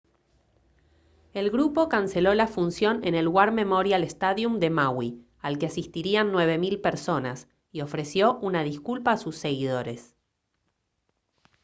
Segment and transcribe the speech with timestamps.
[1.35, 6.31] el grupo canceló la función en el war memorial stadium de maui al que asistirían
[6.31, 10.15] 9000 personas y ofreció una disculpa a sus seguidores